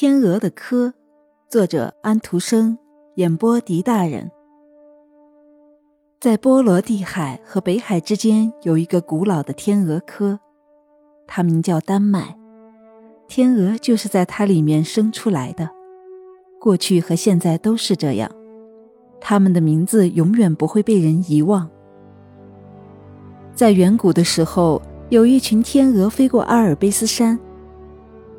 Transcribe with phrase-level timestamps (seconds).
[0.00, 0.94] 天鹅的科，
[1.50, 2.78] 作者安徒生，
[3.16, 4.30] 演播狄大人。
[6.18, 10.40] 在波罗的海和北海之间有一个古老的天鹅科，
[11.26, 12.34] 它名叫丹麦。
[13.28, 15.68] 天鹅就是在它里面生出来的，
[16.58, 18.30] 过去和现在都是这样。
[19.20, 21.68] 它们的名字永远不会被人遗忘。
[23.52, 24.80] 在远古的时候，
[25.10, 27.38] 有一群天鹅飞过阿尔卑斯山。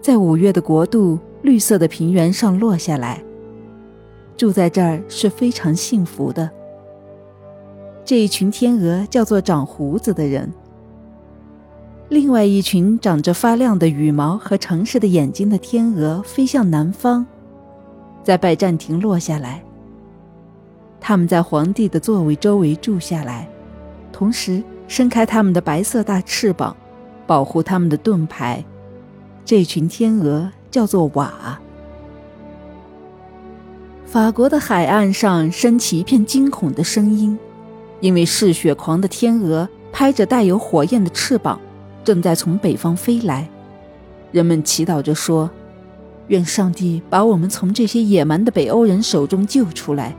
[0.00, 3.22] 在五月的国度，绿色的平原上落下来。
[4.36, 6.50] 住在这儿是非常幸福的。
[8.04, 10.52] 这一群天鹅叫做长胡子的人。
[12.08, 17.24] 另外一群长着发亮的羽毛和诚实的眼睛的天鹅飞向南方，
[18.22, 19.62] 在拜占庭落下来。
[21.00, 23.48] 他们在皇帝的座位周围住下来，
[24.12, 26.76] 同时伸开他们的白色大翅膀，
[27.26, 28.62] 保护他们的盾牌。
[29.44, 31.60] 这群天鹅叫做瓦。
[34.04, 37.38] 法国的海岸上升起一片惊恐的声音，
[38.00, 41.60] 因为嗜血狂的天鹅拍着带有火焰的翅膀，
[42.02, 43.48] 正在从北方飞来。
[44.32, 45.48] 人们祈祷着说
[46.28, 50.16] ：“愿上帝把我们从这些野蛮的北欧人手中救出来。”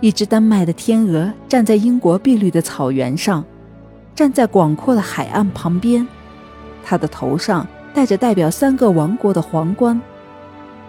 [0.00, 3.44] 一只丹麦的天鹅站在英国碧绿的草原上，
[4.14, 6.06] 站在广阔的海岸旁边。
[6.82, 10.00] 它的头上带着代表三个王国的皇冠，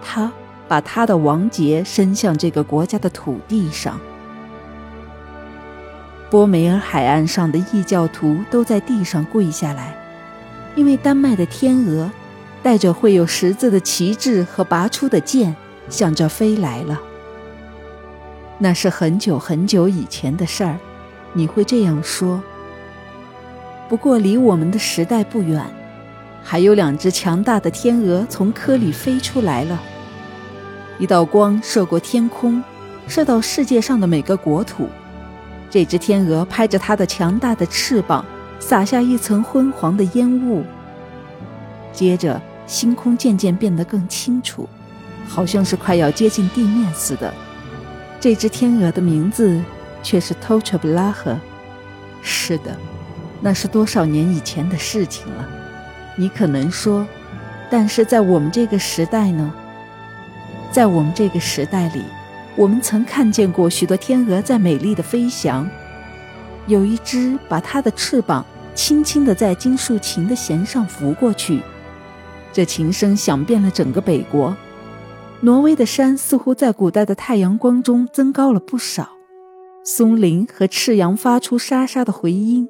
[0.01, 0.31] 他
[0.67, 3.99] 把他的王节伸向这个国家的土地上。
[6.29, 9.93] 波梅尔海岸上的异教徒都在地上跪下来，
[10.75, 12.09] 因为丹麦的天鹅
[12.63, 15.55] 带着会有十字的旗帜和拔出的剑
[15.89, 17.01] 向这飞来了。
[18.59, 20.77] 那是很久很久以前的事儿，
[21.33, 22.41] 你会这样说。
[23.89, 25.65] 不过离我们的时代不远。
[26.43, 29.81] 还有两只强大的天鹅从壳里飞出来了，
[30.99, 32.63] 一道光射过天空，
[33.07, 34.87] 射到世界上的每个国土。
[35.69, 38.25] 这只天鹅拍着它的强大的翅膀，
[38.59, 40.63] 撒下一层昏黄的烟雾。
[41.93, 44.67] 接着，星空渐渐变得更清楚，
[45.27, 47.33] 好像是快要接近地面似的。
[48.19, 49.61] 这只天鹅的名字
[50.03, 51.39] 却是 t o c h a b l a h
[52.21, 52.75] 是的，
[53.39, 55.60] 那是多少年以前的事情了。
[56.15, 57.07] 你可能说，
[57.69, 59.53] 但是在我们这个时代呢？
[60.71, 62.01] 在我们这个时代里，
[62.55, 65.69] 我们曾看见过许多天鹅在美丽的飞翔。
[66.67, 68.45] 有一只把它的翅膀
[68.75, 71.61] 轻轻地在金属琴的弦上拂过去，
[72.53, 74.55] 这琴声响遍了整个北国。
[75.41, 79.09] 挪威的山似乎在古代的太阳光中增高了不少，
[79.83, 82.69] 松林和赤羊发出沙沙的回音。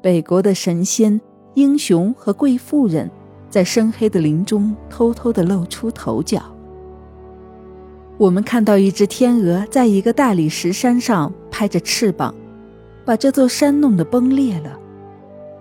[0.00, 1.20] 北国的神仙。
[1.54, 3.08] 英雄和贵妇人，
[3.48, 6.42] 在深黑的林中偷偷地露出头角。
[8.18, 12.34] 我们看到一只天鹅在一个大理石山上拍着翅膀，
[13.04, 14.78] 把这座山弄得崩裂了。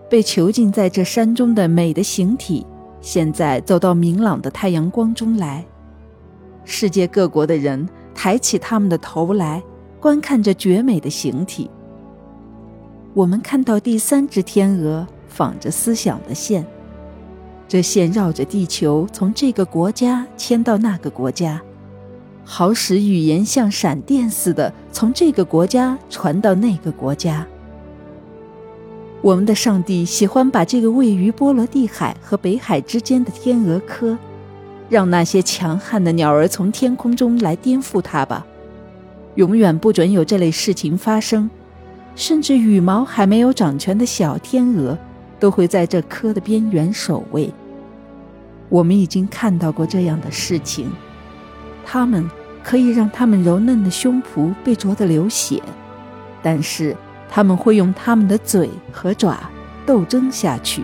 [0.10, 2.66] 被囚禁在这山中的美的形体，
[3.00, 5.64] 现在走到明朗的太阳光中来。
[6.64, 9.62] 世界各国的人抬起他们的头来，
[10.00, 11.70] 观看着绝美的形体。
[13.14, 15.08] 我们看到第三只天鹅。
[15.34, 16.64] 纺着思想的线，
[17.68, 21.60] 这线绕着地球，从这个国家牵到那个国家，
[22.46, 27.48] 好使语言像闪电似的从这个国家传到那个国家。
[29.24, 34.16] 我们的上帝喜欢把这个位于波罗的海和北海之间的天鹅科，
[34.88, 38.46] 让那些强悍的鸟儿从天空中来颠覆它吧，
[39.36, 41.50] 永远不准有这类事情发生，
[42.16, 44.96] 甚至羽毛还没有长全的小天鹅。
[45.40, 47.54] 都会在这科的边缘守卫。
[48.70, 50.90] 我们已经看到过这样的事情，
[51.86, 52.30] 他们
[52.64, 55.62] 可以让他们柔嫩的胸脯被啄得流血，
[56.42, 56.96] 但是
[57.30, 59.50] 他们会用他们的嘴和爪
[59.86, 60.84] 斗争下去。